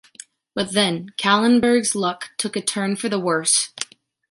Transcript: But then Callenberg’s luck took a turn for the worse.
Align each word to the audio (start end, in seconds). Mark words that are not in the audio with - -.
But 0.55 0.71
then 0.71 1.09
Callenberg’s 1.19 1.93
luck 1.93 2.31
took 2.39 2.55
a 2.55 2.61
turn 2.63 2.95
for 2.95 3.07
the 3.07 3.19
worse. 3.19 3.69